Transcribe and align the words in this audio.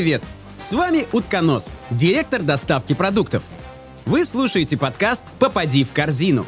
привет! 0.00 0.22
С 0.56 0.72
вами 0.72 1.06
Утконос, 1.12 1.70
директор 1.90 2.40
доставки 2.40 2.94
продуктов. 2.94 3.42
Вы 4.06 4.24
слушаете 4.24 4.78
подкаст 4.78 5.22
«Попади 5.38 5.84
в 5.84 5.92
корзину». 5.92 6.46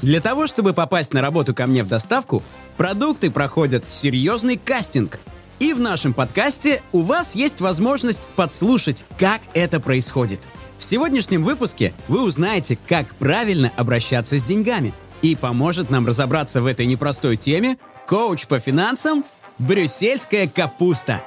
Для 0.00 0.22
того, 0.22 0.46
чтобы 0.46 0.72
попасть 0.72 1.12
на 1.12 1.20
работу 1.20 1.52
ко 1.52 1.66
мне 1.66 1.82
в 1.82 1.88
доставку, 1.88 2.42
продукты 2.78 3.30
проходят 3.30 3.90
серьезный 3.90 4.56
кастинг. 4.56 5.20
И 5.58 5.74
в 5.74 5.80
нашем 5.80 6.14
подкасте 6.14 6.80
у 6.92 7.02
вас 7.02 7.34
есть 7.34 7.60
возможность 7.60 8.26
подслушать, 8.36 9.04
как 9.18 9.42
это 9.52 9.80
происходит. 9.80 10.40
В 10.78 10.84
сегодняшнем 10.84 11.44
выпуске 11.44 11.92
вы 12.08 12.22
узнаете, 12.22 12.78
как 12.88 13.14
правильно 13.16 13.70
обращаться 13.76 14.38
с 14.38 14.44
деньгами. 14.44 14.94
И 15.20 15.36
поможет 15.36 15.90
нам 15.90 16.06
разобраться 16.06 16.62
в 16.62 16.66
этой 16.66 16.86
непростой 16.86 17.36
теме 17.36 17.76
коуч 18.06 18.46
по 18.46 18.58
финансам 18.60 19.26
«Брюссельская 19.58 20.48
капуста». 20.48 21.22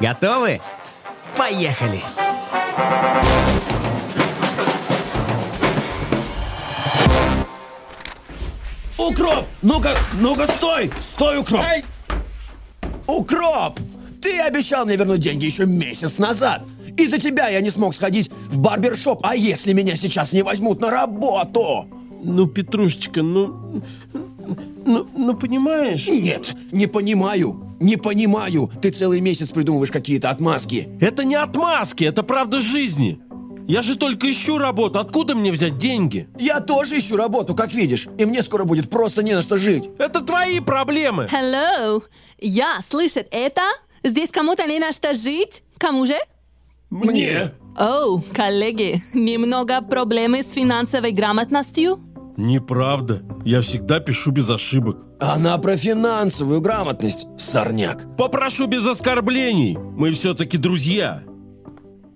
Готовы? 0.00 0.60
Поехали! 1.36 2.00
Укроп! 8.98 9.46
Ну-ка, 9.62 9.94
ну-ка, 10.20 10.46
стой! 10.46 10.90
Стой, 11.00 11.38
Укроп! 11.38 11.64
Укроп! 13.06 13.80
Ты 14.20 14.38
обещал 14.40 14.86
мне 14.86 14.96
вернуть 14.96 15.20
деньги 15.20 15.46
еще 15.46 15.66
месяц 15.66 16.18
назад. 16.18 16.62
Из-за 16.96 17.18
тебя 17.18 17.48
я 17.48 17.60
не 17.60 17.70
смог 17.70 17.94
сходить 17.94 18.30
в 18.48 18.58
барбершоп. 18.58 19.20
А 19.24 19.34
если 19.34 19.72
меня 19.72 19.96
сейчас 19.96 20.32
не 20.32 20.42
возьмут 20.42 20.80
на 20.80 20.90
работу? 20.90 21.88
Ну, 22.22 22.46
Петрушечка, 22.46 23.22
ну... 23.22 23.82
Ну, 24.84 25.08
ну 25.16 25.36
понимаешь? 25.36 26.06
Нет, 26.06 26.54
не 26.70 26.86
понимаю. 26.86 27.71
Не 27.82 27.96
понимаю. 27.96 28.70
Ты 28.80 28.90
целый 28.90 29.20
месяц 29.20 29.50
придумываешь 29.50 29.90
какие-то 29.90 30.30
отмазки. 30.30 30.88
Это 31.00 31.24
не 31.24 31.34
отмазки, 31.34 32.04
это 32.04 32.22
правда 32.22 32.60
жизни. 32.60 33.20
Я 33.66 33.82
же 33.82 33.96
только 33.96 34.30
ищу 34.30 34.56
работу. 34.56 35.00
Откуда 35.00 35.34
мне 35.34 35.50
взять 35.50 35.78
деньги? 35.78 36.28
Я 36.38 36.60
тоже 36.60 36.98
ищу 36.98 37.16
работу, 37.16 37.56
как 37.56 37.74
видишь. 37.74 38.06
И 38.18 38.24
мне 38.24 38.42
скоро 38.44 38.62
будет 38.62 38.88
просто 38.88 39.24
не 39.24 39.34
на 39.34 39.42
что 39.42 39.56
жить. 39.56 39.90
Это 39.98 40.20
твои 40.20 40.60
проблемы. 40.60 41.28
Hello! 41.32 42.02
Я, 42.38 42.80
слышит 42.82 43.26
это? 43.32 43.62
Здесь 44.04 44.30
кому-то 44.30 44.64
не 44.66 44.78
на 44.78 44.92
что 44.92 45.12
жить? 45.12 45.64
Кому 45.78 46.06
же? 46.06 46.18
Мне? 46.88 47.50
Оу, 47.76 48.22
коллеги, 48.32 49.02
немного 49.12 49.80
проблемы 49.82 50.42
с 50.44 50.52
финансовой 50.52 51.10
грамотностью? 51.10 52.00
Неправда. 52.36 53.22
Я 53.44 53.60
всегда 53.60 54.00
пишу 54.00 54.30
без 54.30 54.48
ошибок. 54.48 55.04
Она 55.20 55.58
про 55.58 55.76
финансовую 55.76 56.60
грамотность, 56.60 57.26
сорняк. 57.38 58.16
Попрошу 58.16 58.66
без 58.66 58.86
оскорблений. 58.86 59.76
Мы 59.76 60.12
все-таки 60.12 60.56
друзья. 60.56 61.22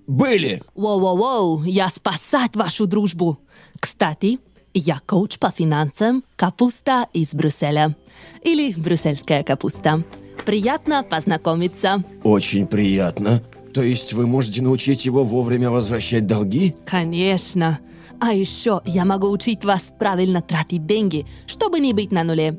Были. 0.06 0.62
Воу-воу-воу, 0.74 1.64
я 1.64 1.88
спасать 1.88 2.54
вашу 2.54 2.86
дружбу. 2.86 3.38
Кстати, 3.80 4.38
я 4.72 5.00
коуч 5.04 5.38
по 5.38 5.50
финансам 5.50 6.22
«Капуста 6.36 7.08
из 7.12 7.34
Брюсселя». 7.34 7.96
Или 8.42 8.72
«Брюссельская 8.74 9.42
капуста». 9.42 10.04
Приятно 10.44 11.02
познакомиться. 11.02 12.04
Очень 12.22 12.66
приятно. 12.66 13.42
То 13.76 13.82
есть 13.82 14.14
вы 14.14 14.26
можете 14.26 14.62
научить 14.62 15.04
его 15.04 15.22
вовремя 15.22 15.68
возвращать 15.68 16.26
долги? 16.26 16.74
Конечно. 16.86 17.78
А 18.18 18.32
еще 18.32 18.80
я 18.86 19.04
могу 19.04 19.28
учить 19.28 19.66
вас 19.66 19.92
правильно 19.98 20.40
тратить 20.40 20.86
деньги, 20.86 21.26
чтобы 21.46 21.78
не 21.78 21.92
быть 21.92 22.10
на 22.10 22.24
нуле. 22.24 22.58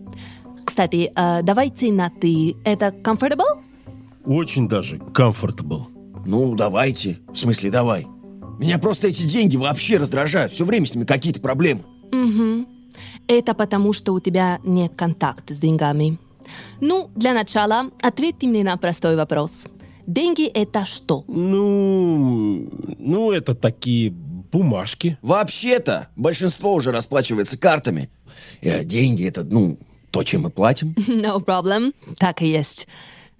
Кстати, 0.63 1.11
э, 1.15 1.41
давайте 1.41 1.91
на 1.91 2.11
«ты». 2.11 2.55
Это 2.63 2.89
comfortable? 2.89 3.63
Очень 4.27 4.69
даже 4.69 4.97
comfortable. 4.97 5.85
Ну, 6.23 6.53
давайте. 6.53 7.17
В 7.33 7.35
смысле, 7.35 7.71
давай. 7.71 8.05
Меня 8.59 8.77
просто 8.77 9.07
эти 9.07 9.23
деньги 9.23 9.57
вообще 9.57 9.97
раздражают. 9.97 10.51
Все 10.51 10.65
время 10.65 10.85
с 10.85 10.93
ними 10.93 11.05
какие-то 11.05 11.41
проблемы. 11.41 11.81
Это 13.27 13.55
потому, 13.55 13.91
что 13.91 14.13
у 14.13 14.19
тебя 14.19 14.59
нет 14.63 14.93
контакта 14.95 15.55
с 15.55 15.57
деньгами. 15.57 16.19
Ну, 16.79 17.09
для 17.15 17.33
начала 17.33 17.89
ответьте 18.03 18.45
мне 18.45 18.63
на 18.63 18.77
простой 18.77 19.15
вопрос. 19.15 19.65
Деньги— 20.07 20.45
это 20.53 20.85
что? 20.85 21.25
Ну, 21.27 22.69
ну 22.97 23.31
это 23.33 23.53
такие 23.53 24.09
бумажки. 24.09 25.17
Вообще-то, 25.21 26.07
большинство 26.15 26.73
уже 26.73 26.93
расплачивается 26.93 27.57
картами. 27.57 28.09
Э, 28.61 28.85
деньги 28.85 29.27
это, 29.27 29.43
ну, 29.43 29.77
то, 30.11 30.23
чем 30.23 30.43
мы 30.43 30.49
платим. 30.49 30.95
No 31.07 31.43
problem. 31.43 31.93
Так 32.17 32.41
и 32.41 32.47
есть. 32.47 32.87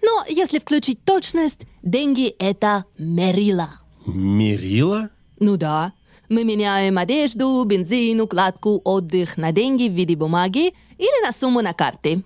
Но 0.02 0.24
если 0.28 0.58
включить 0.58 1.02
точность, 1.04 1.62
деньги— 1.82 2.28
это 2.38 2.84
мерила. 2.98 3.70
Мерила? 4.04 5.08
Ну 5.40 5.56
да. 5.56 5.94
Мы 6.28 6.44
меняем 6.44 6.98
одежду, 6.98 7.64
бензин, 7.64 8.20
укладку, 8.20 8.82
отдых 8.84 9.38
на 9.38 9.52
деньги 9.52 9.88
в 9.88 9.92
виде 9.92 10.14
бумаги 10.16 10.74
или 10.98 11.24
на 11.24 11.32
сумму 11.32 11.62
на 11.62 11.72
карте. 11.72 12.22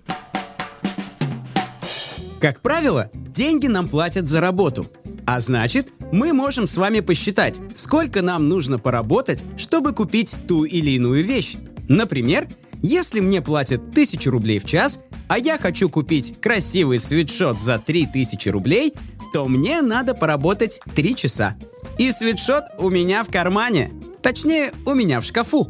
Как 2.43 2.59
правило, 2.59 3.09
деньги 3.13 3.67
нам 3.67 3.87
платят 3.87 4.27
за 4.27 4.41
работу. 4.41 4.91
А 5.25 5.39
значит, 5.39 5.93
мы 6.11 6.33
можем 6.33 6.67
с 6.67 6.75
вами 6.75 6.99
посчитать, 6.99 7.61
сколько 7.73 8.21
нам 8.21 8.49
нужно 8.49 8.79
поработать, 8.79 9.45
чтобы 9.55 9.93
купить 9.93 10.35
ту 10.45 10.65
или 10.65 10.91
иную 10.91 11.23
вещь. 11.23 11.55
Например, 11.87 12.49
если 12.81 13.21
мне 13.21 13.41
платят 13.41 13.79
1000 13.91 14.29
рублей 14.29 14.59
в 14.59 14.65
час, 14.65 14.99
а 15.29 15.39
я 15.39 15.57
хочу 15.57 15.89
купить 15.89 16.41
красивый 16.41 16.99
свитшот 16.99 17.61
за 17.61 17.79
3000 17.79 18.49
рублей, 18.49 18.93
то 19.31 19.47
мне 19.47 19.81
надо 19.81 20.13
поработать 20.13 20.81
3 20.95 21.15
часа. 21.15 21.55
И 21.97 22.11
свитшот 22.11 22.65
у 22.77 22.89
меня 22.89 23.23
в 23.23 23.31
кармане. 23.31 23.89
Точнее, 24.21 24.73
у 24.85 24.93
меня 24.93 25.21
в 25.21 25.23
шкафу. 25.23 25.69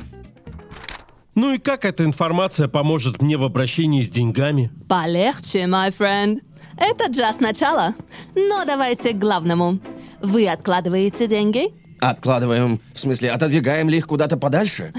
Ну 1.36 1.54
и 1.54 1.60
как 1.60 1.86
эта 1.86 2.04
информация 2.04 2.68
поможет 2.68 3.22
мне 3.22 3.38
в 3.38 3.44
обращении 3.44 4.02
с 4.02 4.10
деньгами? 4.10 4.72
Полегче, 4.88 5.66
my 5.66 5.96
friend. 5.96 6.42
Это 6.78 7.06
just 7.06 7.42
начало. 7.42 7.96
Но 8.36 8.66
давайте 8.66 9.14
к 9.14 9.20
главному. 9.20 9.80
Вы 10.22 10.48
откладываете 10.48 11.28
деньги? 11.28 11.70
Откладываем, 12.00 12.82
в 12.94 13.00
смысле, 13.00 13.32
отодвигаем 13.32 13.88
ли 13.90 13.98
их 13.98 14.08
куда-то 14.08 14.36
подальше? 14.36 14.94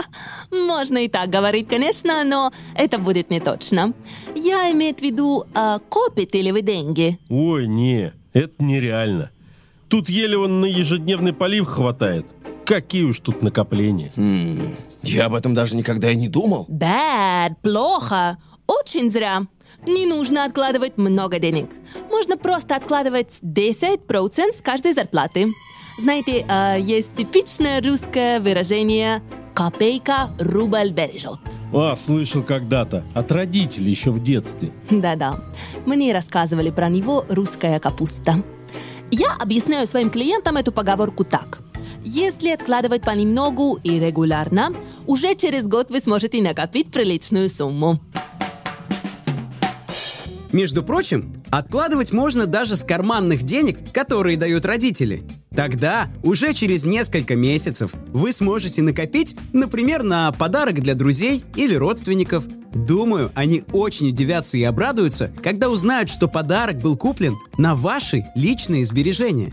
Можно 0.52 0.98
и 0.98 1.08
так 1.08 1.28
говорить, 1.28 1.68
конечно, 1.68 2.22
но 2.22 2.52
это 2.76 2.98
будет 2.98 3.30
не 3.30 3.40
точно. 3.40 3.92
Я 4.36 4.70
имею 4.70 4.94
в 4.94 5.00
виду, 5.00 5.46
а, 5.52 5.80
копите 5.88 6.42
ли 6.42 6.52
вы 6.52 6.62
деньги? 6.62 7.18
Ой, 7.28 7.66
не, 7.66 8.12
это 8.32 8.54
нереально. 8.62 9.30
Тут 9.88 10.08
еле 10.08 10.36
он 10.36 10.60
на 10.60 10.66
ежедневный 10.66 11.32
полив 11.32 11.66
хватает. 11.66 12.26
Какие 12.64 13.02
уж 13.04 13.18
тут 13.18 13.42
накопления. 13.42 14.12
Я 15.02 15.26
об 15.26 15.34
этом 15.34 15.54
даже 15.54 15.76
никогда 15.76 16.10
и 16.10 16.16
не 16.16 16.28
думал. 16.28 16.66
Bad, 16.70 17.56
плохо, 17.62 18.38
очень 18.66 19.10
зря. 19.10 19.42
Не 19.86 20.06
нужно 20.06 20.44
откладывать 20.44 20.96
много 20.96 21.38
денег. 21.38 21.70
Можно 22.10 22.36
просто 22.36 22.76
откладывать 22.76 23.38
10% 23.42 24.56
с 24.56 24.62
каждой 24.62 24.92
зарплаты. 24.94 25.52
Знаете, 25.98 26.44
а, 26.48 26.76
есть 26.76 27.14
типичное 27.14 27.82
русское 27.82 28.40
выражение 28.40 29.22
«копейка 29.54 30.30
рубль 30.38 30.90
бережет». 30.90 31.38
А, 31.72 31.94
слышал 31.96 32.42
когда-то. 32.42 33.04
От 33.14 33.30
родителей 33.30 33.90
еще 33.90 34.10
в 34.10 34.22
детстве. 34.22 34.70
Да-да, 34.90 35.40
мне 35.86 36.12
рассказывали 36.12 36.70
про 36.70 36.88
него 36.88 37.24
русская 37.28 37.78
капуста. 37.78 38.42
Я 39.10 39.34
объясняю 39.38 39.86
своим 39.86 40.10
клиентам 40.10 40.56
эту 40.56 40.72
поговорку 40.72 41.24
так. 41.24 41.60
Если 42.02 42.50
откладывать 42.50 43.02
понемногу 43.02 43.78
и 43.82 43.98
регулярно, 43.98 44.74
уже 45.06 45.34
через 45.36 45.66
год 45.66 45.90
вы 45.90 46.00
сможете 46.00 46.42
накопить 46.42 46.90
приличную 46.90 47.48
сумму. 47.48 48.00
Между 50.54 50.84
прочим, 50.84 51.42
откладывать 51.50 52.12
можно 52.12 52.46
даже 52.46 52.76
с 52.76 52.84
карманных 52.84 53.42
денег, 53.42 53.92
которые 53.92 54.36
дают 54.36 54.64
родители. 54.64 55.24
Тогда 55.52 56.06
уже 56.22 56.54
через 56.54 56.84
несколько 56.84 57.34
месяцев 57.34 57.92
вы 58.12 58.32
сможете 58.32 58.80
накопить, 58.80 59.34
например, 59.52 60.04
на 60.04 60.30
подарок 60.30 60.80
для 60.80 60.94
друзей 60.94 61.42
или 61.56 61.74
родственников. 61.74 62.44
Думаю, 62.72 63.32
они 63.34 63.64
очень 63.72 64.10
удивятся 64.10 64.56
и 64.56 64.62
обрадуются, 64.62 65.32
когда 65.42 65.68
узнают, 65.68 66.08
что 66.08 66.28
подарок 66.28 66.78
был 66.78 66.96
куплен 66.96 67.36
на 67.58 67.74
ваши 67.74 68.24
личные 68.36 68.86
сбережения. 68.86 69.52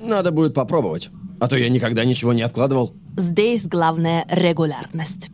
Надо 0.00 0.30
будет 0.30 0.54
попробовать. 0.54 1.10
А 1.40 1.48
то 1.48 1.56
я 1.56 1.68
никогда 1.68 2.04
ничего 2.04 2.32
не 2.32 2.42
откладывал. 2.42 2.94
Здесь 3.16 3.66
главная 3.66 4.24
регулярность. 4.30 5.30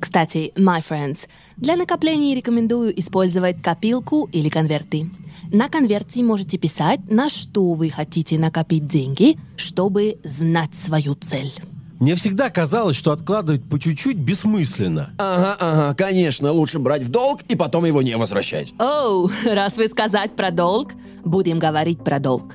Кстати, 0.00 0.52
my 0.56 0.80
friends, 0.80 1.28
для 1.56 1.76
накоплений 1.76 2.34
рекомендую 2.34 2.98
использовать 2.98 3.62
копилку 3.62 4.28
или 4.32 4.48
конверты. 4.48 5.10
На 5.52 5.68
конверте 5.68 6.22
можете 6.22 6.58
писать, 6.58 7.00
на 7.10 7.28
что 7.28 7.74
вы 7.74 7.90
хотите 7.90 8.38
накопить 8.38 8.86
деньги, 8.86 9.36
чтобы 9.56 10.18
знать 10.24 10.74
свою 10.74 11.14
цель. 11.14 11.52
Мне 11.98 12.14
всегда 12.14 12.48
казалось, 12.48 12.96
что 12.96 13.12
откладывать 13.12 13.62
по 13.68 13.78
чуть-чуть 13.78 14.16
бессмысленно. 14.16 15.10
Ага, 15.18 15.56
ага, 15.60 15.94
конечно, 15.94 16.50
лучше 16.50 16.78
брать 16.78 17.02
в 17.02 17.10
долг 17.10 17.42
и 17.48 17.54
потом 17.54 17.84
его 17.84 18.00
не 18.00 18.16
возвращать. 18.16 18.72
Оу, 18.78 19.30
раз 19.44 19.76
вы 19.76 19.86
сказать 19.86 20.34
про 20.34 20.50
долг, 20.50 20.92
будем 21.24 21.58
говорить 21.58 22.02
про 22.02 22.18
долг. 22.18 22.54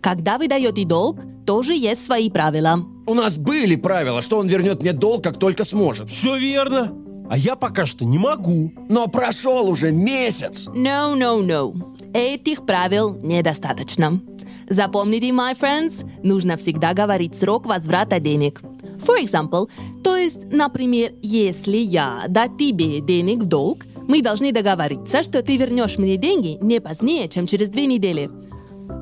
Когда 0.00 0.38
вы 0.38 0.48
даете 0.48 0.84
долг, 0.84 1.20
тоже 1.46 1.74
есть 1.74 2.04
свои 2.04 2.30
правила. 2.30 2.84
У 3.10 3.14
нас 3.14 3.36
были 3.36 3.74
правила, 3.74 4.22
что 4.22 4.38
он 4.38 4.46
вернет 4.46 4.82
мне 4.82 4.92
долг, 4.92 5.24
как 5.24 5.36
только 5.36 5.64
сможет. 5.64 6.08
Все 6.10 6.36
верно. 6.36 6.92
А 7.28 7.36
я 7.36 7.56
пока 7.56 7.84
что 7.84 8.04
не 8.04 8.18
могу. 8.18 8.72
Но 8.88 9.08
прошел 9.08 9.68
уже 9.68 9.90
месяц. 9.90 10.68
No, 10.68 11.18
no, 11.18 11.44
no. 11.44 11.74
Этих 12.14 12.64
правил 12.64 13.16
недостаточно. 13.16 14.20
Запомните, 14.68 15.30
my 15.30 15.58
friends, 15.58 16.08
нужно 16.22 16.56
всегда 16.56 16.92
говорить 16.92 17.34
срок 17.34 17.66
возврата 17.66 18.20
денег. 18.20 18.62
For 19.04 19.20
example, 19.20 19.68
то 20.04 20.14
есть, 20.14 20.44
например, 20.52 21.10
если 21.20 21.78
я 21.78 22.26
дать 22.28 22.58
тебе 22.58 23.00
денег 23.00 23.42
в 23.42 23.46
долг, 23.46 23.86
мы 24.06 24.22
должны 24.22 24.52
договориться, 24.52 25.24
что 25.24 25.42
ты 25.42 25.56
вернешь 25.56 25.98
мне 25.98 26.16
деньги 26.16 26.58
не 26.60 26.80
позднее, 26.80 27.28
чем 27.28 27.48
через 27.48 27.70
две 27.70 27.86
недели. 27.86 28.30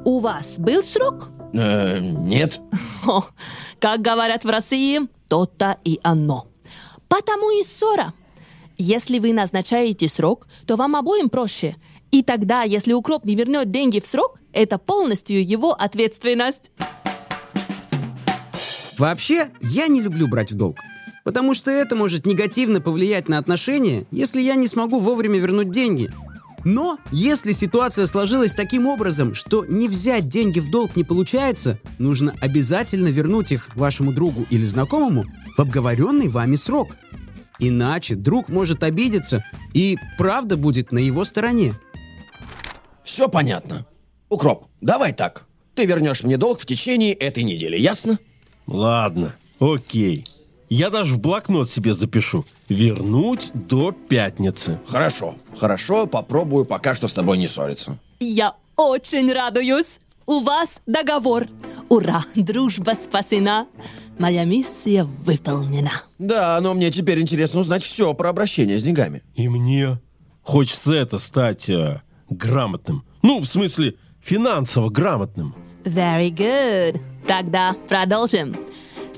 У 0.07 0.21
вас 0.21 0.59
был 0.59 0.83
срок? 0.83 1.31
Э, 1.53 1.99
нет. 2.01 2.61
О, 3.07 3.25
как 3.81 4.03
говорят 4.03 4.45
в 4.45 4.49
России, 4.49 5.01
то-то 5.29 5.79
и 5.85 6.01
оно. 6.03 6.47
Потому 7.09 7.51
и 7.51 7.63
ссора. 7.65 8.13
Если 8.77 9.19
вы 9.19 9.33
назначаете 9.33 10.09
срок, 10.09 10.47
то 10.67 10.77
вам 10.77 10.95
обоим 10.95 11.29
проще. 11.29 11.77
И 12.11 12.23
тогда, 12.23 12.63
если 12.63 12.93
укроп 12.93 13.25
не 13.25 13.35
вернет 13.35 13.71
деньги 13.71 14.01
в 14.01 14.07
срок, 14.07 14.39
это 14.53 14.79
полностью 14.79 15.45
его 15.47 15.73
ответственность. 15.73 16.71
Вообще, 18.97 19.51
я 19.61 19.89
не 19.89 20.01
люблю 20.01 20.27
брать 20.29 20.53
в 20.53 20.57
долг. 20.57 20.79
Потому 21.25 21.55
что 21.55 21.71
это 21.71 21.95
может 21.95 22.25
негативно 22.25 22.81
повлиять 22.81 23.29
на 23.29 23.39
отношения, 23.39 24.07
если 24.11 24.41
я 24.41 24.55
не 24.55 24.67
смогу 24.67 24.99
вовремя 24.99 25.39
вернуть 25.39 25.71
деньги. 25.71 26.11
Но 26.65 26.99
если 27.13 27.53
ситуация 27.53 28.07
сложилась 28.07 28.55
таким 28.55 28.87
образом, 28.87 29.35
что 29.35 29.65
не 29.65 29.89
взять 29.89 30.29
деньги 30.29 30.61
в 30.61 30.71
долг 30.71 30.97
не 30.97 31.05
получается, 31.05 31.79
нужно 31.99 32.35
обязательно 32.41 33.09
вернуть 33.09 33.53
их 33.53 33.75
вашему 33.77 34.13
другу 34.13 34.47
или 34.51 34.65
знакомому 34.65 35.25
в 35.57 35.61
обговоренный 35.61 36.29
вами 36.29 36.57
срок. 36.57 36.97
Иначе 37.59 38.15
друг 38.15 38.49
может 38.49 38.83
обидеться, 38.83 39.45
и 39.73 39.99
правда 40.17 40.57
будет 40.57 40.93
на 40.93 40.99
его 40.99 41.25
стороне. 41.25 41.75
Все 43.03 43.29
понятно. 43.29 43.87
Укроп, 44.29 44.67
давай 44.81 45.13
так. 45.13 45.47
Ты 45.75 45.87
вернешь 45.87 46.23
мне 46.23 46.37
долг 46.37 46.61
в 46.61 46.67
течение 46.67 47.13
этой 47.15 47.43
недели, 47.45 47.77
ясно? 47.77 48.19
Ладно, 48.67 49.35
окей. 49.61 50.25
Я 50.69 50.91
даже 50.91 51.15
в 51.15 51.19
блокнот 51.21 51.71
себе 51.71 51.95
запишу. 51.95 52.45
Вернуть 52.69 53.51
до 53.55 53.93
пятницы. 53.93 54.79
Хорошо, 54.87 55.37
хорошо, 55.57 56.07
попробую 56.07 56.65
пока 56.65 56.95
что 56.95 57.09
с 57.09 57.13
тобой 57.13 57.39
не 57.39 57.49
ссориться. 57.49 57.99
Я 58.21 58.55
очень 58.77 59.33
радуюсь. 59.33 60.01
У 60.27 60.41
вас 60.41 60.83
договор. 60.87 61.47
Ура, 61.89 62.23
дружба 62.35 62.93
спасена. 62.93 63.67
Моя 64.19 64.45
миссия 64.45 65.05
выполнена. 65.05 65.93
Да, 66.19 66.61
но 66.61 66.75
мне 66.75 66.91
теперь 66.91 67.21
интересно 67.21 67.61
узнать 67.61 67.83
все 67.83 68.13
про 68.13 68.29
обращение 68.29 68.79
с 68.79 68.83
деньгами. 68.83 69.23
И 69.37 69.49
мне 69.49 69.99
хочется 70.43 70.93
это 70.93 71.19
стать 71.19 71.71
э, 71.71 72.03
грамотным. 72.29 73.05
Ну, 73.23 73.41
в 73.41 73.47
смысле, 73.47 73.95
финансово 74.21 74.91
грамотным. 74.91 75.55
Very 75.85 76.31
good. 76.31 77.01
Тогда 77.27 77.75
продолжим. 77.89 78.55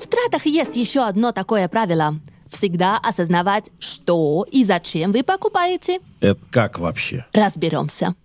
В 0.01 0.07
тратах 0.07 0.47
есть 0.47 0.75
еще 0.75 1.01
одно 1.01 1.31
такое 1.31 1.67
правило. 1.67 2.15
Всегда 2.49 2.97
осознавать, 2.97 3.69
что 3.79 4.45
и 4.51 4.65
зачем 4.65 5.11
вы 5.11 5.23
покупаете. 5.23 5.99
Это 6.19 6.39
как 6.49 6.79
вообще? 6.79 7.25
Разберемся. 7.33 8.15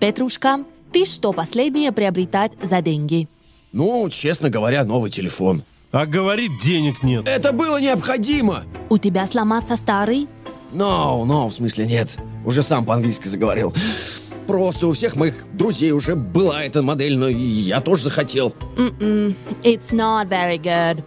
Петрушка, 0.00 0.64
ты 0.92 1.04
что 1.04 1.32
последнее 1.32 1.92
приобретать 1.92 2.52
за 2.60 2.82
деньги? 2.82 3.28
Ну, 3.72 4.10
честно 4.10 4.50
говоря, 4.50 4.84
новый 4.84 5.10
телефон. 5.12 5.62
А 5.92 6.04
говорит, 6.04 6.50
денег 6.62 7.04
нет. 7.04 7.28
Это 7.28 7.52
было 7.52 7.80
необходимо. 7.80 8.64
У 8.88 8.98
тебя 8.98 9.26
сломаться 9.26 9.76
старый? 9.76 10.26
No, 10.72 11.24
no, 11.24 11.48
в 11.48 11.52
смысле 11.52 11.86
нет. 11.86 12.18
Уже 12.44 12.62
сам 12.62 12.84
по-английски 12.84 13.28
заговорил. 13.28 13.72
Просто 14.48 14.88
у 14.88 14.92
всех 14.94 15.14
моих 15.14 15.44
друзей 15.52 15.92
уже 15.92 16.16
была 16.16 16.64
эта 16.64 16.82
модель, 16.82 17.16
но 17.16 17.28
я 17.28 17.80
тоже 17.80 18.04
захотел. 18.04 18.52
Mm-mm, 18.76 19.36
it's 19.62 19.92
not 19.92 20.28
very 20.28 20.58
good. 20.58 21.04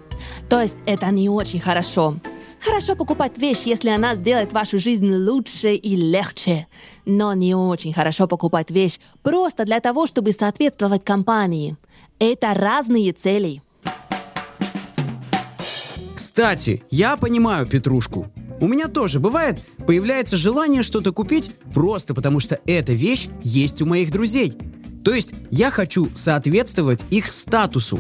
То 0.50 0.62
есть 0.62 0.76
это 0.86 1.08
не 1.08 1.30
очень 1.30 1.60
хорошо. 1.60 2.16
Хорошо 2.60 2.96
покупать 2.96 3.38
вещь, 3.38 3.64
если 3.66 3.90
она 3.90 4.16
сделает 4.16 4.54
вашу 4.54 4.80
жизнь 4.80 5.14
лучше 5.14 5.76
и 5.76 5.96
легче. 5.98 6.68
Но 7.06 7.34
не 7.34 7.56
очень 7.56 7.94
хорошо 7.94 8.26
покупать 8.26 8.72
вещь 8.72 9.00
просто 9.22 9.66
для 9.66 9.82
того, 9.82 10.08
чтобы 10.08 10.32
соответствовать 10.32 11.04
компании. 11.04 11.76
Это 12.20 12.54
разные 12.54 13.12
цели. 13.12 13.62
Кстати, 16.16 16.84
я 16.90 17.18
понимаю 17.18 17.68
Петрушку. 17.68 18.32
У 18.62 18.68
меня 18.68 18.88
тоже 18.88 19.20
бывает, 19.20 19.60
появляется 19.86 20.38
желание 20.38 20.84
что-то 20.84 21.12
купить 21.12 21.52
просто 21.74 22.14
потому, 22.14 22.40
что 22.40 22.60
эта 22.66 22.94
вещь 22.94 23.28
есть 23.44 23.82
у 23.82 23.86
моих 23.86 24.10
друзей. 24.10 24.58
То 25.04 25.14
есть 25.14 25.34
я 25.52 25.70
хочу 25.70 26.08
соответствовать 26.16 27.02
их 27.10 27.32
статусу. 27.34 28.00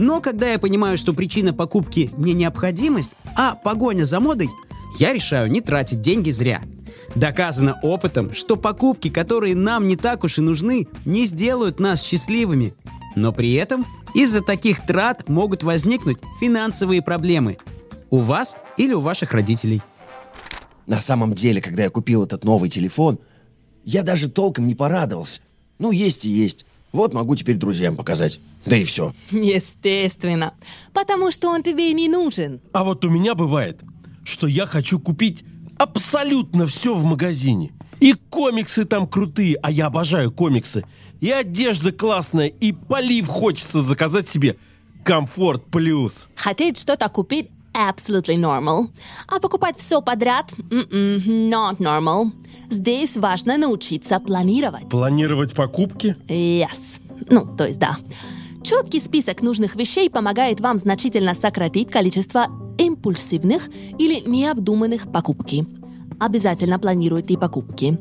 Но 0.00 0.22
когда 0.22 0.50
я 0.50 0.58
понимаю, 0.58 0.96
что 0.96 1.12
причина 1.12 1.52
покупки 1.52 2.10
не 2.16 2.32
необходимость, 2.32 3.16
а 3.36 3.54
погоня 3.54 4.04
за 4.06 4.18
модой, 4.18 4.48
я 4.98 5.12
решаю 5.12 5.50
не 5.50 5.60
тратить 5.60 6.00
деньги 6.00 6.30
зря. 6.30 6.62
Доказано 7.14 7.78
опытом, 7.82 8.32
что 8.32 8.56
покупки, 8.56 9.10
которые 9.10 9.54
нам 9.54 9.86
не 9.86 9.96
так 9.96 10.24
уж 10.24 10.38
и 10.38 10.40
нужны, 10.40 10.88
не 11.04 11.26
сделают 11.26 11.80
нас 11.80 12.02
счастливыми. 12.02 12.72
Но 13.14 13.30
при 13.30 13.52
этом 13.52 13.84
из-за 14.14 14.40
таких 14.40 14.86
трат 14.86 15.28
могут 15.28 15.64
возникнуть 15.64 16.16
финансовые 16.40 17.02
проблемы. 17.02 17.58
У 18.08 18.20
вас 18.20 18.56
или 18.78 18.94
у 18.94 19.00
ваших 19.00 19.34
родителей. 19.34 19.82
На 20.86 21.02
самом 21.02 21.34
деле, 21.34 21.60
когда 21.60 21.82
я 21.82 21.90
купил 21.90 22.24
этот 22.24 22.44
новый 22.44 22.70
телефон, 22.70 23.18
я 23.84 24.02
даже 24.02 24.30
толком 24.30 24.66
не 24.66 24.74
порадовался. 24.74 25.42
Ну, 25.78 25.90
есть 25.90 26.24
и 26.24 26.30
есть. 26.30 26.64
Вот 26.92 27.14
могу 27.14 27.36
теперь 27.36 27.56
друзьям 27.56 27.96
показать. 27.96 28.40
Да 28.66 28.76
и 28.76 28.84
все. 28.84 29.14
Естественно. 29.30 30.54
Потому 30.92 31.30
что 31.30 31.48
он 31.48 31.62
тебе 31.62 31.92
не 31.92 32.08
нужен. 32.08 32.60
А 32.72 32.84
вот 32.84 33.04
у 33.04 33.10
меня 33.10 33.34
бывает, 33.34 33.80
что 34.24 34.46
я 34.46 34.66
хочу 34.66 34.98
купить 34.98 35.44
абсолютно 35.78 36.66
все 36.66 36.94
в 36.94 37.04
магазине. 37.04 37.72
И 38.00 38.14
комиксы 38.30 38.84
там 38.84 39.06
крутые, 39.06 39.56
а 39.62 39.70
я 39.70 39.86
обожаю 39.86 40.32
комиксы. 40.32 40.84
И 41.20 41.30
одежда 41.30 41.92
классная, 41.92 42.46
и 42.46 42.72
полив 42.72 43.26
хочется 43.28 43.82
заказать 43.82 44.28
себе. 44.28 44.56
Комфорт 45.04 45.66
плюс. 45.66 46.28
Хотеть 46.34 46.78
что-то 46.78 47.08
купить 47.08 47.50
absolutely 47.74 48.36
normal. 48.36 48.88
А 49.26 49.40
покупать 49.40 49.76
все 49.78 50.00
подряд 50.00 50.52
mm-mm, 50.70 51.50
not 51.50 51.78
normal. 51.78 52.32
Здесь 52.70 53.16
важно 53.16 53.56
научиться 53.56 54.20
планировать. 54.20 54.88
Планировать 54.88 55.54
покупки? 55.54 56.16
Yes. 56.28 57.00
Ну, 57.28 57.46
то 57.56 57.66
есть 57.66 57.78
да. 57.78 57.96
Четкий 58.62 59.00
список 59.00 59.42
нужных 59.42 59.74
вещей 59.74 60.10
помогает 60.10 60.60
вам 60.60 60.78
значительно 60.78 61.34
сократить 61.34 61.90
количество 61.90 62.46
импульсивных 62.78 63.68
или 63.98 64.20
необдуманных 64.20 65.10
покупки. 65.10 65.66
Обязательно 66.18 66.78
планируйте 66.78 67.38
покупки. 67.38 67.98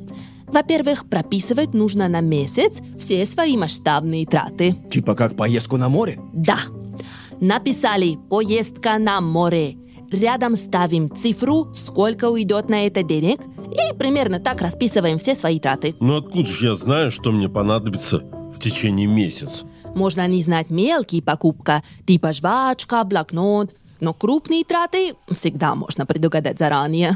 Во-первых, 0.48 1.06
прописывать 1.06 1.74
нужно 1.74 2.08
на 2.08 2.22
месяц 2.22 2.80
все 3.00 3.26
свои 3.26 3.56
масштабные 3.56 4.26
траты. 4.26 4.76
Типа 4.92 5.16
как 5.16 5.36
поездку 5.36 5.78
на 5.78 5.90
море? 5.90 6.20
Да. 6.34 6.58
Написали 7.42 8.18
«поездка 8.30 8.98
на 9.00 9.22
море». 9.22 9.78
Рядом 10.12 10.58
ставим 10.58 11.10
цифру, 11.16 11.74
сколько 11.74 12.30
уйдет 12.30 12.68
на 12.68 12.86
это 12.86 13.02
денег, 13.02 13.40
и 13.72 13.96
примерно 13.96 14.42
так 14.42 14.62
расписываем 14.62 15.20
все 15.20 15.36
свои 15.36 15.58
траты. 15.60 15.96
Но 16.02 16.18
откуда 16.18 16.48
же 16.48 16.68
я 16.68 16.76
знаю, 16.76 17.12
что 17.12 17.32
мне 17.32 17.48
понадобится 17.48 18.18
в 18.18 18.60
течение 18.60 19.08
месяца? 19.08 19.66
Можно 19.96 20.28
не 20.28 20.42
знать 20.42 20.70
мелкие 20.70 21.22
покупка, 21.22 21.82
типа 22.06 22.34
жвачка, 22.34 23.06
блокнот, 23.06 23.74
но 24.02 24.14
крупные 24.14 24.66
траты 24.66 25.14
всегда 25.32 25.76
можно 25.76 26.06
предугадать 26.06 26.60
заранее. 26.60 27.16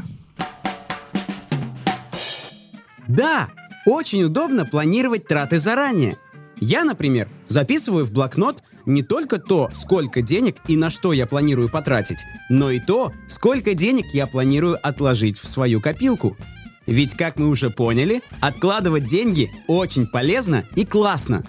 Да, 3.08 3.48
очень 3.84 4.22
удобно 4.22 4.64
планировать 4.64 5.26
траты 5.26 5.58
заранее. 5.58 6.16
Я, 6.60 6.84
например, 6.84 7.28
записываю 7.46 8.06
в 8.06 8.12
блокнот 8.12 8.62
не 8.86 9.02
только 9.02 9.38
то, 9.38 9.70
сколько 9.72 10.22
денег 10.22 10.56
и 10.68 10.76
на 10.76 10.90
что 10.90 11.12
я 11.12 11.26
планирую 11.26 11.68
потратить, 11.68 12.18
но 12.48 12.70
и 12.70 12.80
то, 12.80 13.12
сколько 13.28 13.74
денег 13.74 14.06
я 14.12 14.26
планирую 14.26 14.78
отложить 14.86 15.38
в 15.38 15.46
свою 15.46 15.80
копилку. 15.80 16.36
Ведь, 16.86 17.14
как 17.14 17.38
мы 17.38 17.48
уже 17.48 17.70
поняли, 17.70 18.22
откладывать 18.40 19.06
деньги 19.06 19.50
очень 19.68 20.06
полезно 20.06 20.64
и 20.76 20.84
классно. 20.84 21.44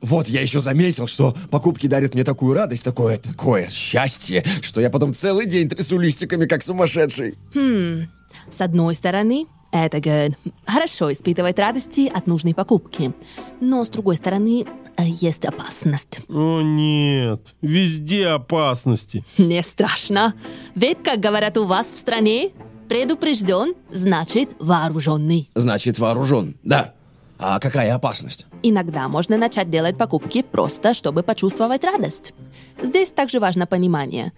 Вот 0.00 0.28
я 0.28 0.42
еще 0.42 0.60
заметил, 0.60 1.06
что 1.06 1.34
покупки 1.50 1.86
дарят 1.86 2.14
мне 2.14 2.24
такую 2.24 2.54
радость, 2.54 2.84
такое, 2.84 3.16
такое 3.16 3.70
счастье, 3.70 4.44
что 4.60 4.80
я 4.80 4.90
потом 4.90 5.14
целый 5.14 5.46
день 5.46 5.68
трясу 5.68 5.98
листиками, 5.98 6.44
как 6.44 6.62
сумасшедший. 6.62 7.36
Хм, 7.54 8.08
с 8.54 8.60
одной 8.60 8.94
стороны, 8.94 9.46
Это 9.74 9.98
good. 9.98 10.36
Хорошо 10.66 11.12
испытывать 11.12 11.58
радости 11.58 12.06
от 12.06 12.28
нужной 12.28 12.54
покупки. 12.54 13.12
Но, 13.60 13.84
с 13.84 13.88
другой 13.88 14.14
стороны, 14.14 14.66
э, 14.96 15.02
есть 15.04 15.44
опасность. 15.44 16.20
О 16.28 16.60
нет, 16.62 17.56
везде 17.60 18.28
опасности. 18.28 19.24
Не 19.36 19.64
страшно. 19.64 20.34
Ведь, 20.76 21.02
как 21.02 21.18
говорят 21.18 21.56
у 21.58 21.66
вас 21.66 21.88
в 21.88 21.98
стране, 21.98 22.50
предупрежден, 22.88 23.74
значит 23.90 24.50
вооруженный. 24.60 25.50
Значит, 25.56 25.98
вооружен. 25.98 26.54
Да. 26.62 26.94
А 27.40 27.58
какая 27.58 27.92
опасность? 27.96 28.46
Иногда 28.62 29.08
можно 29.08 29.36
начать 29.36 29.70
делать 29.70 29.98
покупки 29.98 30.42
просто, 30.42 30.94
чтобы 30.94 31.24
почувствовать 31.24 31.82
радость. 31.82 32.32
Здесь 32.80 33.10
также 33.10 33.40
важно 33.40 33.66
понимание. 33.66 34.32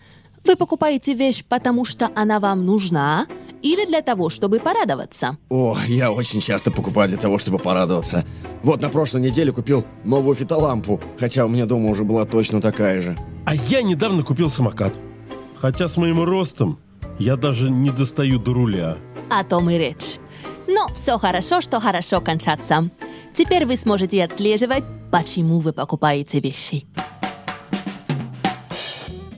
Вы 0.46 0.54
покупаете 0.54 1.12
вещь, 1.14 1.42
потому 1.48 1.84
что 1.84 2.08
она 2.14 2.38
вам 2.38 2.64
нужна, 2.64 3.26
или 3.62 3.84
для 3.84 4.00
того, 4.00 4.28
чтобы 4.28 4.60
порадоваться. 4.60 5.38
О, 5.48 5.76
я 5.88 6.12
очень 6.12 6.40
часто 6.40 6.70
покупаю 6.70 7.08
для 7.08 7.18
того, 7.18 7.38
чтобы 7.38 7.58
порадоваться. 7.58 8.24
Вот 8.62 8.80
на 8.80 8.88
прошлой 8.88 9.22
неделе 9.22 9.50
купил 9.50 9.84
новую 10.04 10.36
фитолампу, 10.36 11.00
хотя 11.18 11.44
у 11.44 11.48
меня 11.48 11.66
дома 11.66 11.88
уже 11.88 12.04
была 12.04 12.26
точно 12.26 12.60
такая 12.60 13.02
же. 13.02 13.18
А 13.44 13.56
я 13.56 13.82
недавно 13.82 14.22
купил 14.22 14.48
самокат. 14.48 14.94
Хотя 15.58 15.88
с 15.88 15.96
моим 15.96 16.22
ростом 16.22 16.78
я 17.18 17.36
даже 17.36 17.68
не 17.68 17.90
достаю 17.90 18.38
до 18.38 18.52
руля. 18.52 18.98
О 19.30 19.42
том 19.42 19.68
и 19.68 19.76
речь. 19.76 20.18
Но 20.68 20.86
все 20.94 21.18
хорошо, 21.18 21.60
что 21.60 21.80
хорошо 21.80 22.20
кончаться. 22.20 22.88
Теперь 23.34 23.66
вы 23.66 23.76
сможете 23.76 24.22
отслеживать, 24.22 24.84
почему 25.10 25.58
вы 25.58 25.72
покупаете 25.72 26.38
вещи. 26.38 26.86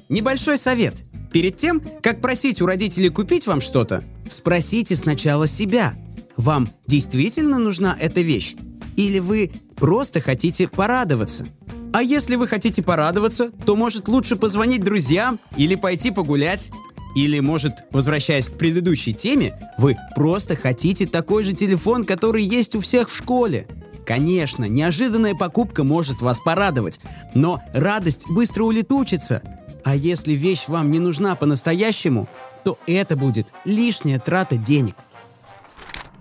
Небольшой 0.09 0.57
совет. 0.57 1.05
Перед 1.33 1.57
тем, 1.57 1.83
как 2.03 2.21
просить 2.23 2.62
у 2.62 2.67
родителей 2.67 3.11
купить 3.11 3.47
вам 3.47 3.61
что-то, 3.61 4.05
спросите 4.29 4.97
сначала 4.97 5.47
себя. 5.47 5.95
Вам 6.37 6.71
действительно 6.87 7.59
нужна 7.59 7.97
эта 7.99 8.23
вещь? 8.23 8.55
Или 8.97 9.19
вы 9.19 9.53
просто 9.77 10.21
хотите 10.21 10.67
порадоваться? 10.67 11.47
А 11.93 12.03
если 12.03 12.37
вы 12.37 12.47
хотите 12.47 12.83
порадоваться, 12.83 13.50
то 13.50 13.77
может 13.77 14.09
лучше 14.09 14.37
позвонить 14.37 14.83
друзьям 14.83 15.38
или 15.57 15.75
пойти 15.75 16.11
погулять. 16.11 16.71
Или, 17.17 17.41
может, 17.41 17.73
возвращаясь 17.91 18.49
к 18.49 18.59
предыдущей 18.59 19.12
теме, 19.12 19.59
вы 19.79 19.97
просто 20.15 20.57
хотите 20.57 21.07
такой 21.07 21.43
же 21.43 21.53
телефон, 21.53 22.05
который 22.05 22.43
есть 22.43 22.77
у 22.77 22.81
всех 22.81 23.09
в 23.09 23.17
школе. 23.17 23.67
Конечно, 24.07 24.65
неожиданная 24.65 25.35
покупка 25.35 25.85
может 25.85 26.23
вас 26.23 26.41
порадовать, 26.41 27.00
но 27.35 27.62
радость 27.73 28.27
быстро 28.29 28.65
улетучится. 28.65 29.43
А 29.88 29.97
если 29.97 30.35
вещь 30.35 30.64
вам 30.68 30.90
не 30.90 30.99
нужна 30.99 31.35
по-настоящему, 31.35 32.28
то 32.62 32.78
это 32.87 33.16
будет 33.16 33.47
лишняя 33.64 34.18
трата 34.18 34.59
денег. 34.59 34.95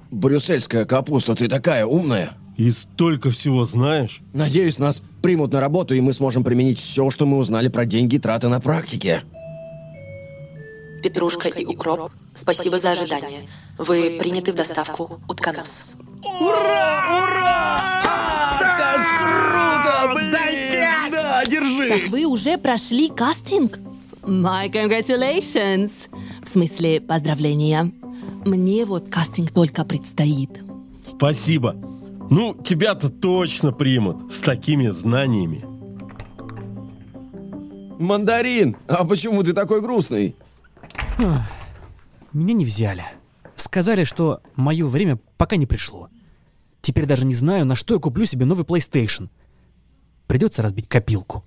Брюссельская 0.10 0.86
капуста, 0.86 1.36
ты 1.36 1.50
такая 1.50 1.86
умная. 1.86 2.38
И 2.56 2.72
столько 2.72 3.30
всего 3.30 3.66
знаешь. 3.66 4.22
Надеюсь, 4.32 4.80
нас 4.80 5.04
примут 5.22 5.52
на 5.52 5.60
работу, 5.60 5.94
и 5.96 6.00
мы 6.00 6.14
сможем 6.14 6.46
применить 6.46 6.80
все, 6.80 7.10
что 7.10 7.26
мы 7.26 7.38
узнали 7.38 7.68
про 7.68 7.84
деньги 7.84 8.16
и 8.16 8.20
траты 8.20 8.48
на 8.48 8.62
практике. 8.62 9.24
Петрушка 11.04 11.50
и 11.50 11.66
укроп, 11.66 12.14
спасибо 12.36 12.80
за 12.80 12.92
ожидание. 12.92 13.42
Вы 13.78 14.18
приняты 14.18 14.54
в 14.54 14.56
доставку 14.56 15.20
Утконос. 15.28 15.98
Как 18.78 19.02
круто, 19.20 20.14
блин! 20.16 20.47
Да, 21.78 21.88
держи! 21.98 22.10
Вы 22.10 22.26
уже 22.26 22.58
прошли 22.58 23.10
кастинг? 23.10 23.80
My 24.24 24.70
congratulations! 24.72 26.10
В 26.44 26.48
смысле, 26.48 27.00
поздравления. 27.02 27.92
Мне 28.46 28.86
вот 28.86 29.10
кастинг 29.10 29.52
только 29.52 29.84
предстоит. 29.86 30.64
Спасибо. 31.06 31.76
Ну, 32.30 32.54
тебя-то 32.54 33.10
точно 33.10 33.72
примут 33.72 34.34
с 34.34 34.40
такими 34.40 34.90
знаниями. 34.90 35.66
Мандарин, 38.00 38.76
а 38.88 39.06
почему 39.06 39.44
ты 39.44 39.54
такой 39.54 39.82
грустный? 39.82 40.36
Меня 42.34 42.54
не 42.54 42.66
взяли. 42.66 43.04
Сказали, 43.56 44.04
что 44.04 44.42
мое 44.56 44.86
время 44.86 45.20
пока 45.38 45.56
не 45.56 45.66
пришло. 45.66 46.10
Теперь 46.82 47.06
даже 47.06 47.26
не 47.26 47.34
знаю, 47.34 47.66
на 47.66 47.76
что 47.76 47.96
я 47.96 48.00
куплю 48.00 48.26
себе 48.26 48.46
новый 48.46 48.66
PlayStation. 48.66 49.30
Придется 50.28 50.62
разбить 50.62 50.88
копилку. 50.88 51.44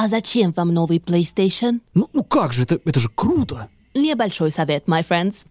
А 0.00 0.06
зачем 0.06 0.52
вам 0.52 0.72
новый 0.72 0.98
PlayStation? 0.98 1.80
Ну, 1.94 2.08
ну 2.12 2.22
как 2.22 2.52
же, 2.52 2.62
это, 2.62 2.78
это 2.84 3.00
же 3.00 3.08
круто! 3.12 3.66
Небольшой 3.94 4.52
совет, 4.52 4.84
my 4.86 5.04
friends. 5.04 5.44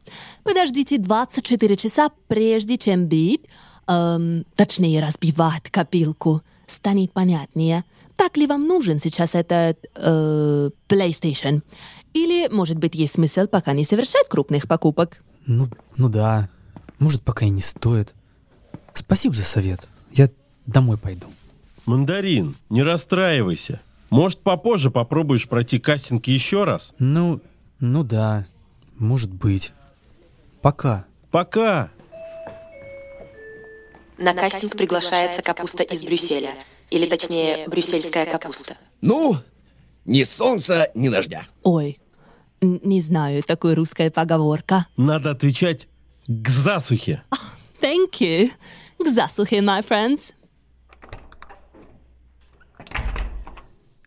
Подождите 0.44 0.98
24 1.00 1.76
часа, 1.76 2.12
прежде 2.30 2.78
чем 2.78 3.08
бить, 3.08 3.42
эм, 3.88 4.46
точнее 4.56 5.04
разбивать 5.04 5.70
копилку. 5.70 6.44
Станет 6.66 7.12
понятнее, 7.12 7.84
так 8.16 8.38
ли 8.38 8.48
вам 8.48 8.66
нужен 8.66 9.00
сейчас 9.00 9.36
этот 9.36 9.86
э, 9.96 10.70
PlayStation. 10.88 11.62
Или, 12.14 12.48
может 12.48 12.78
быть, 12.78 12.96
есть 12.96 13.16
смысл 13.16 13.48
пока 13.48 13.74
не 13.74 13.84
совершать 13.84 14.30
крупных 14.30 14.70
покупок. 14.70 15.18
Ну, 15.46 15.68
ну 15.98 16.08
да. 16.08 16.48
Может, 17.00 17.22
пока 17.22 17.46
и 17.46 17.50
не 17.50 17.62
стоит. 17.62 18.14
Спасибо 18.94 19.36
за 19.36 19.44
совет. 19.44 19.90
Я 20.14 20.30
домой 20.66 20.98
пойду. 20.98 21.28
Мандарин, 21.86 22.56
не 22.70 22.82
расстраивайся. 22.82 23.82
Может, 24.10 24.40
попозже 24.40 24.90
попробуешь 24.90 25.48
пройти 25.48 25.80
кастинг 25.80 26.28
еще 26.28 26.64
раз? 26.64 26.92
Ну, 27.00 27.42
ну 27.80 28.04
да. 28.04 28.46
Может 28.96 29.34
быть. 29.34 29.74
Пока. 30.62 31.06
Пока. 31.32 31.92
На 34.18 34.34
кастинг 34.34 34.76
приглашается 34.76 35.42
капуста 35.42 35.84
из 35.84 36.02
Брюсселя. 36.04 36.52
Или 36.90 37.06
точнее, 37.06 37.68
брюссельская 37.68 38.26
капуста. 38.26 38.78
Ну, 39.02 39.36
ни 40.06 40.24
солнца, 40.24 40.90
ни 40.96 41.10
дождя. 41.10 41.44
Ой, 41.64 42.00
не 42.62 43.02
знаю, 43.02 43.44
такой 43.44 43.74
русская 43.76 44.10
поговорка. 44.10 44.88
Надо 44.96 45.32
отвечать 45.32 45.88
к 46.28 46.48
засухе. 46.48 47.24
Thank 47.82 48.22
you. 48.22 48.50
К 48.98 49.08
засухе, 49.08 49.58
my 49.58 49.86
friends. 49.88 50.34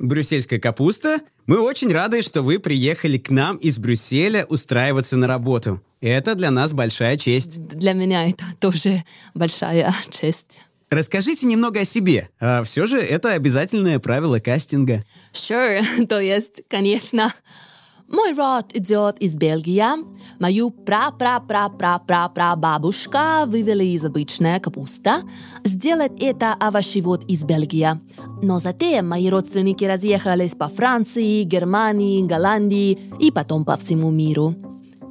Брюссельская 0.00 0.58
капуста, 0.58 1.20
мы 1.46 1.60
очень 1.60 1.92
рады, 1.92 2.22
что 2.22 2.42
вы 2.42 2.58
приехали 2.58 3.18
к 3.18 3.30
нам 3.30 3.58
из 3.58 3.78
Брюсселя 3.78 4.46
устраиваться 4.46 5.18
на 5.18 5.26
работу. 5.26 5.82
Это 6.00 6.34
для 6.34 6.50
нас 6.50 6.72
большая 6.72 7.18
честь. 7.18 7.62
Для 7.68 7.92
меня 7.92 8.26
это 8.26 8.42
тоже 8.60 9.04
большая 9.34 9.94
честь. 10.10 10.60
Расскажите 10.88 11.46
немного 11.46 11.80
о 11.80 11.84
себе. 11.84 12.30
А 12.40 12.64
все 12.64 12.86
же 12.86 12.98
это 12.98 13.32
обязательное 13.32 13.98
правило 13.98 14.40
кастинга. 14.40 15.04
Sure, 15.34 16.06
то 16.08 16.18
есть, 16.18 16.62
конечно. 16.68 17.34
Мой 18.08 18.32
род 18.34 18.74
идет 18.74 19.18
из 19.20 19.34
Бельгии. 19.36 19.84
Мою 20.40 20.70
пра-пра-пра-пра-пра-пра-бабушка 20.70 23.44
вывели 23.46 23.84
из 23.84 24.04
обычной 24.04 24.58
капуста. 24.58 25.22
Сделать 25.62 26.20
это 26.20 26.54
овощевод 26.54 27.24
из 27.30 27.44
Бельгии. 27.44 28.00
Но 28.42 28.58
затем 28.58 29.08
мои 29.08 29.28
родственники 29.28 29.84
разъехались 29.84 30.54
по 30.54 30.68
Франции, 30.68 31.42
Германии, 31.42 32.26
Голландии 32.26 32.98
и 33.18 33.30
потом 33.30 33.64
по 33.64 33.76
всему 33.76 34.10
миру. 34.10 34.54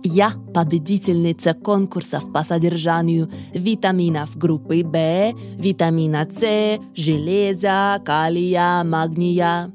Я 0.03 0.33
победительница 0.53 1.53
конкурсов 1.53 2.31
по 2.31 2.43
содержанию 2.43 3.29
витаминов 3.53 4.37
группы 4.37 4.81
В, 4.83 5.33
витамина 5.57 6.27
С, 6.29 6.79
железа, 6.95 8.01
калия, 8.03 8.83
магния. 8.83 9.71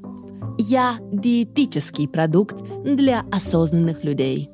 Я 0.57 0.97
диетический 1.11 2.07
продукт 2.07 2.55
для 2.83 3.23
осознанных 3.31 4.03
людей. 4.03 4.49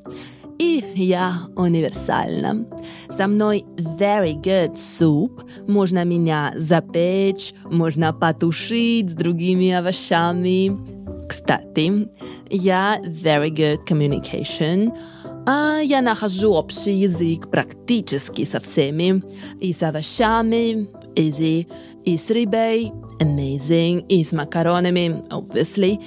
И 0.61 0.83
я 0.93 1.39
универсальна. 1.55 2.67
Со 3.09 3.25
мной 3.25 3.65
very 3.97 4.39
good 4.39 4.75
soup. 4.75 5.41
Можно 5.67 6.05
меня 6.05 6.53
запечь, 6.55 7.55
можно 7.63 8.13
потушить 8.13 9.09
с 9.09 9.13
другими 9.15 9.71
овощами. 9.71 10.77
Кстати, 11.27 12.07
я 12.51 12.99
very 13.03 13.49
good 13.49 13.79
communication. 13.89 14.91
А 15.47 15.79
я 15.79 15.99
нахожу 15.99 16.53
общий 16.53 16.93
язык 16.93 17.49
практически 17.49 18.45
со 18.45 18.59
всеми. 18.59 19.23
И 19.59 19.73
с 19.73 19.81
овощами, 19.81 20.87
easy, 21.15 21.65
и 22.05 22.17
с 22.17 22.29
рыбой, 22.29 22.91
amazing, 23.19 24.05
и 24.07 24.23
с 24.23 24.31
макаронами, 24.31 25.23
obviously. 25.31 25.99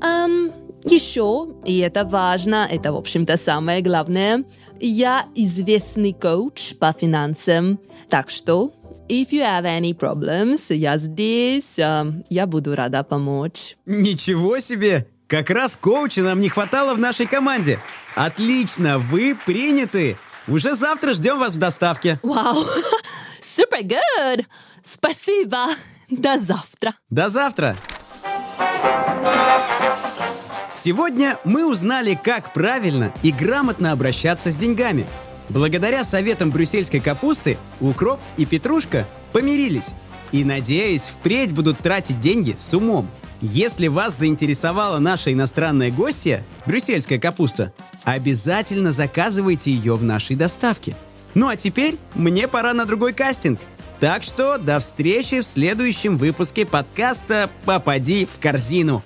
Um, 0.00 0.67
еще, 0.84 1.48
и 1.64 1.78
это 1.78 2.04
важно, 2.04 2.68
это, 2.70 2.92
в 2.92 2.96
общем-то, 2.96 3.36
самое 3.36 3.82
главное, 3.82 4.44
я 4.80 5.26
известный 5.34 6.12
коуч 6.12 6.76
по 6.78 6.92
финансам. 6.92 7.80
Так 8.08 8.30
что, 8.30 8.72
if 9.08 9.30
you 9.30 9.42
have 9.42 9.64
any 9.64 9.92
problems, 9.92 10.72
я 10.74 10.98
здесь, 10.98 11.78
um, 11.78 12.24
я 12.28 12.46
буду 12.46 12.74
рада 12.74 13.02
помочь. 13.02 13.76
Ничего 13.86 14.60
себе! 14.60 15.08
Как 15.26 15.50
раз 15.50 15.76
коуча 15.76 16.22
нам 16.22 16.40
не 16.40 16.48
хватало 16.48 16.94
в 16.94 16.98
нашей 16.98 17.26
команде. 17.26 17.78
Отлично, 18.14 18.98
вы 18.98 19.36
приняты. 19.46 20.16
Уже 20.46 20.74
завтра 20.74 21.12
ждем 21.12 21.38
вас 21.38 21.52
в 21.54 21.58
доставке. 21.58 22.18
Вау, 22.22 22.64
супер 23.42 23.82
good. 23.82 24.46
Спасибо. 24.82 25.66
До 26.10 26.38
завтра. 26.38 26.94
До 27.10 27.28
завтра! 27.28 27.76
Сегодня 30.70 31.38
мы 31.44 31.66
узнали, 31.66 32.18
как 32.22 32.52
правильно 32.52 33.12
и 33.22 33.32
грамотно 33.32 33.92
обращаться 33.92 34.50
с 34.50 34.56
деньгами. 34.56 35.06
Благодаря 35.48 36.04
советам 36.04 36.50
брюссельской 36.50 37.00
капусты 37.00 37.56
укроп 37.80 38.20
и 38.36 38.44
петрушка 38.44 39.06
помирились. 39.32 39.94
И, 40.30 40.44
надеюсь, 40.44 41.04
впредь 41.04 41.52
будут 41.52 41.78
тратить 41.78 42.20
деньги 42.20 42.54
с 42.56 42.74
умом. 42.74 43.08
Если 43.40 43.88
вас 43.88 44.18
заинтересовала 44.18 44.98
наша 44.98 45.32
иностранная 45.32 45.90
гостья, 45.90 46.44
брюссельская 46.66 47.18
капуста, 47.18 47.72
обязательно 48.04 48.92
заказывайте 48.92 49.70
ее 49.70 49.96
в 49.96 50.02
нашей 50.02 50.36
доставке. 50.36 50.96
Ну 51.34 51.48
а 51.48 51.56
теперь 51.56 51.96
мне 52.14 52.46
пора 52.46 52.74
на 52.74 52.84
другой 52.84 53.14
кастинг. 53.14 53.60
Так 54.00 54.22
что 54.22 54.58
до 54.58 54.80
встречи 54.80 55.40
в 55.40 55.46
следующем 55.46 56.16
выпуске 56.16 56.66
подкаста 56.66 57.48
«Попади 57.64 58.26
в 58.26 58.38
корзину» 58.40 59.02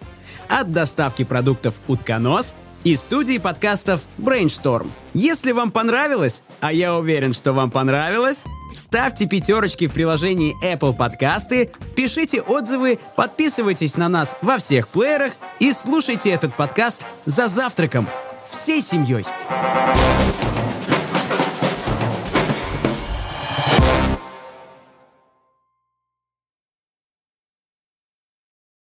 от 0.52 0.72
доставки 0.72 1.24
продуктов 1.24 1.74
«Утконос» 1.88 2.54
и 2.84 2.96
студии 2.96 3.38
подкастов 3.38 4.02
Brainstorm. 4.18 4.90
Если 5.14 5.52
вам 5.52 5.70
понравилось, 5.70 6.42
а 6.60 6.72
я 6.72 6.96
уверен, 6.96 7.32
что 7.32 7.52
вам 7.52 7.70
понравилось, 7.70 8.44
ставьте 8.74 9.26
пятерочки 9.26 9.86
в 9.86 9.92
приложении 9.92 10.54
Apple 10.64 10.94
Подкасты, 10.94 11.70
пишите 11.96 12.42
отзывы, 12.42 12.98
подписывайтесь 13.16 13.96
на 13.96 14.08
нас 14.08 14.36
во 14.42 14.58
всех 14.58 14.88
плеерах 14.88 15.32
и 15.58 15.72
слушайте 15.72 16.30
этот 16.30 16.54
подкаст 16.54 17.06
за 17.24 17.48
завтраком 17.48 18.06
всей 18.50 18.82
семьей. 18.82 19.24